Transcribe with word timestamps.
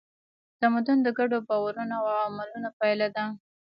تمدن 0.59 0.97
د 1.03 1.07
ګډو 1.17 1.37
باورونو 1.47 1.97
او 2.09 2.13
عملونو 2.25 2.69
پایله 2.79 3.07
ده. 3.15 3.23